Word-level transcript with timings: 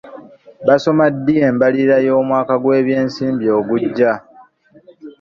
Basoma 0.67 1.03
ddi 1.13 1.35
embalirira 1.47 1.97
y'omwaka 2.07 2.53
gw'ebyensimbi 2.63 3.47
ogujja? 3.57 4.11